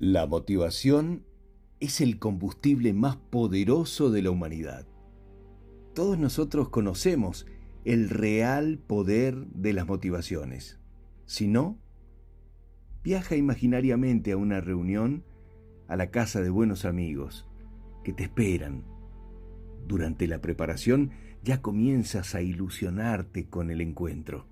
La 0.00 0.26
motivación 0.26 1.24
es 1.78 2.00
el 2.00 2.18
combustible 2.18 2.92
más 2.92 3.16
poderoso 3.16 4.10
de 4.10 4.22
la 4.22 4.30
humanidad. 4.30 4.88
Todos 5.94 6.18
nosotros 6.18 6.68
conocemos 6.68 7.46
el 7.84 8.10
real 8.10 8.78
poder 8.78 9.46
de 9.46 9.72
las 9.72 9.86
motivaciones. 9.86 10.80
Si 11.26 11.46
no, 11.46 11.78
viaja 13.04 13.36
imaginariamente 13.36 14.32
a 14.32 14.36
una 14.36 14.60
reunión 14.60 15.24
a 15.86 15.96
la 15.96 16.10
casa 16.10 16.40
de 16.40 16.50
buenos 16.50 16.84
amigos 16.84 17.46
que 18.02 18.12
te 18.12 18.24
esperan. 18.24 18.84
Durante 19.86 20.26
la 20.26 20.40
preparación 20.40 21.12
ya 21.44 21.62
comienzas 21.62 22.34
a 22.34 22.42
ilusionarte 22.42 23.48
con 23.48 23.70
el 23.70 23.80
encuentro. 23.80 24.48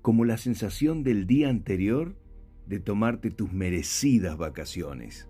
Como 0.00 0.24
la 0.24 0.38
sensación 0.38 1.02
del 1.02 1.26
día 1.26 1.50
anterior 1.50 2.16
de 2.70 2.78
tomarte 2.78 3.32
tus 3.32 3.52
merecidas 3.52 4.38
vacaciones. 4.38 5.28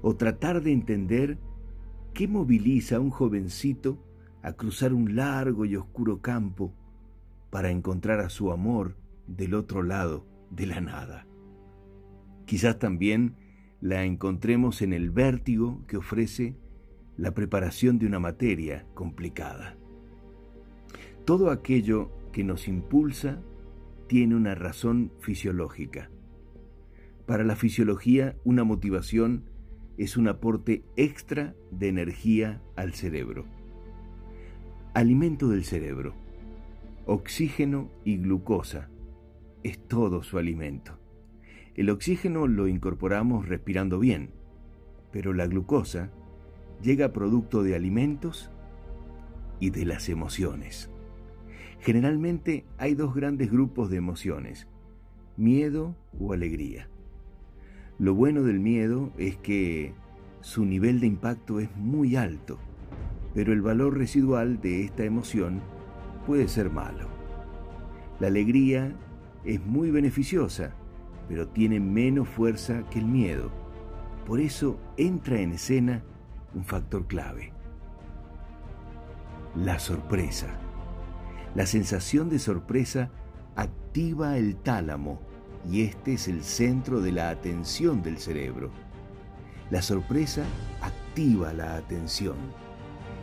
O 0.00 0.16
tratar 0.16 0.62
de 0.62 0.72
entender 0.72 1.38
qué 2.14 2.28
moviliza 2.28 2.96
a 2.96 3.00
un 3.00 3.10
jovencito 3.10 3.98
a 4.42 4.52
cruzar 4.52 4.94
un 4.94 5.16
largo 5.16 5.64
y 5.64 5.74
oscuro 5.74 6.22
campo 6.22 6.72
para 7.50 7.70
encontrar 7.70 8.20
a 8.20 8.30
su 8.30 8.52
amor 8.52 8.96
del 9.26 9.54
otro 9.54 9.82
lado 9.82 10.24
de 10.50 10.66
la 10.66 10.80
nada. 10.80 11.26
Quizás 12.44 12.78
también 12.78 13.34
la 13.80 14.04
encontremos 14.04 14.82
en 14.82 14.92
el 14.92 15.10
vértigo 15.10 15.84
que 15.88 15.96
ofrece 15.96 16.54
la 17.16 17.34
preparación 17.34 17.98
de 17.98 18.06
una 18.06 18.20
materia 18.20 18.86
complicada. 18.94 19.76
Todo 21.24 21.50
aquello 21.50 22.12
que 22.32 22.44
nos 22.44 22.68
impulsa 22.68 23.42
tiene 24.06 24.36
una 24.36 24.54
razón 24.54 25.10
fisiológica. 25.18 26.08
Para 27.26 27.42
la 27.42 27.56
fisiología, 27.56 28.36
una 28.44 28.62
motivación 28.62 29.50
es 29.98 30.16
un 30.16 30.28
aporte 30.28 30.84
extra 30.94 31.56
de 31.72 31.88
energía 31.88 32.62
al 32.76 32.94
cerebro. 32.94 33.46
Alimento 34.94 35.48
del 35.48 35.64
cerebro. 35.64 36.14
Oxígeno 37.04 37.90
y 38.04 38.18
glucosa 38.18 38.90
es 39.64 39.78
todo 39.88 40.22
su 40.22 40.38
alimento. 40.38 41.00
El 41.74 41.90
oxígeno 41.90 42.46
lo 42.46 42.68
incorporamos 42.68 43.48
respirando 43.48 43.98
bien, 43.98 44.30
pero 45.10 45.32
la 45.32 45.48
glucosa 45.48 46.12
llega 46.80 47.12
producto 47.12 47.64
de 47.64 47.74
alimentos 47.74 48.52
y 49.58 49.70
de 49.70 49.84
las 49.84 50.08
emociones. 50.08 50.90
Generalmente 51.80 52.64
hay 52.78 52.94
dos 52.94 53.16
grandes 53.16 53.50
grupos 53.50 53.90
de 53.90 53.96
emociones, 53.96 54.68
miedo 55.36 55.96
o 56.20 56.32
alegría. 56.32 56.88
Lo 57.98 58.14
bueno 58.14 58.42
del 58.42 58.60
miedo 58.60 59.10
es 59.16 59.38
que 59.38 59.94
su 60.42 60.66
nivel 60.66 61.00
de 61.00 61.06
impacto 61.06 61.60
es 61.60 61.74
muy 61.76 62.16
alto, 62.16 62.58
pero 63.34 63.54
el 63.54 63.62
valor 63.62 63.96
residual 63.96 64.60
de 64.60 64.84
esta 64.84 65.04
emoción 65.04 65.62
puede 66.26 66.46
ser 66.48 66.70
malo. 66.70 67.08
La 68.20 68.26
alegría 68.26 68.94
es 69.44 69.64
muy 69.64 69.90
beneficiosa, 69.90 70.74
pero 71.26 71.48
tiene 71.48 71.80
menos 71.80 72.28
fuerza 72.28 72.82
que 72.90 72.98
el 72.98 73.06
miedo. 73.06 73.50
Por 74.26 74.40
eso 74.40 74.78
entra 74.98 75.40
en 75.40 75.52
escena 75.52 76.02
un 76.54 76.64
factor 76.64 77.06
clave. 77.06 77.52
La 79.54 79.78
sorpresa. 79.78 80.48
La 81.54 81.64
sensación 81.64 82.28
de 82.28 82.38
sorpresa 82.38 83.10
activa 83.54 84.36
el 84.36 84.56
tálamo 84.56 85.22
y 85.70 85.82
este 85.82 86.14
es 86.14 86.28
el 86.28 86.44
centro 86.44 87.00
de 87.00 87.12
la 87.12 87.30
atención 87.30 88.02
del 88.02 88.18
cerebro. 88.18 88.70
La 89.70 89.82
sorpresa 89.82 90.44
activa 90.80 91.52
la 91.52 91.76
atención. 91.76 92.36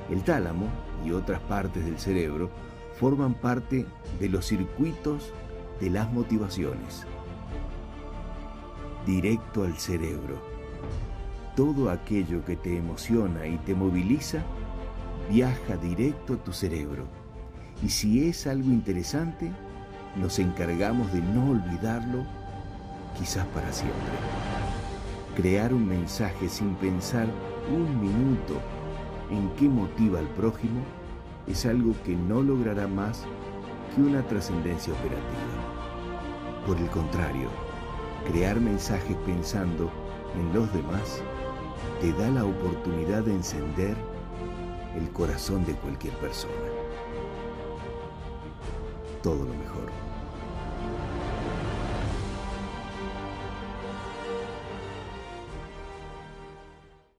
El 0.10 0.24
tálamo 0.24 0.68
y 1.06 1.12
otras 1.12 1.40
partes 1.42 1.86
del 1.86 1.98
cerebro 1.98 2.50
forman 3.00 3.34
parte 3.34 3.86
de 4.20 4.30
los 4.30 4.46
circuitos 4.46 5.32
de 5.80 5.90
las 5.90 6.12
motivaciones. 6.12 7.06
Directo 9.06 9.64
al 9.64 9.78
cerebro. 9.78 10.42
Todo 11.56 11.90
aquello 11.90 12.44
que 12.44 12.56
te 12.56 12.78
emociona 12.78 13.48
y 13.48 13.58
te 13.60 13.74
moviliza 13.74 14.44
viaja 15.30 15.78
directo 15.78 16.34
a 16.34 16.44
tu 16.44 16.52
cerebro. 16.52 17.06
Y 17.84 17.90
si 17.90 18.28
es 18.28 18.48
algo 18.48 18.70
interesante, 18.70 19.52
nos 20.16 20.40
encargamos 20.40 21.12
de 21.12 21.22
no 21.22 21.52
olvidarlo, 21.52 22.24
quizás 23.18 23.46
para 23.48 23.72
siempre. 23.72 24.00
Crear 25.36 25.74
un 25.74 25.88
mensaje 25.88 26.48
sin 26.50 26.76
pensar 26.76 27.28
un 27.72 28.02
minuto 28.02 28.60
en 29.32 29.50
qué 29.56 29.68
motiva 29.68 30.20
al 30.20 30.28
prójimo 30.28 30.82
es 31.48 31.66
algo 31.66 31.94
que 32.04 32.16
no 32.16 32.42
logrará 32.42 32.88
más 32.88 33.24
que 33.96 34.02
una 34.02 34.22
trascendencia 34.24 34.94
operativa. 34.94 35.24
Por 36.68 36.78
el 36.78 36.90
contrario, 36.90 37.50
crear 38.30 38.60
mensajes 38.60 39.18
pensando 39.26 39.92
en 40.36 40.54
los 40.54 40.72
demás 40.74 41.22
te 42.00 42.14
da 42.14 42.30
la 42.30 42.46
oportunidad 42.46 43.24
de 43.24 43.34
encender 43.34 43.96
el 44.96 45.10
corazón 45.12 45.66
de 45.66 45.74
cualquier 45.74 46.14
persona. 46.16 46.83
Todo 49.24 49.46
lo 49.46 49.54
mejor. 49.54 50.13